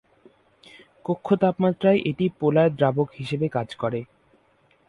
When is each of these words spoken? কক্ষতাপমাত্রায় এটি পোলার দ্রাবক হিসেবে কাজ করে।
কক্ষতাপমাত্রায় 1.05 1.99
এটি 2.09 2.25
পোলার 2.39 2.69
দ্রাবক 2.77 3.07
হিসেবে 3.19 3.47
কাজ 3.49 3.69
করে। 3.81 3.99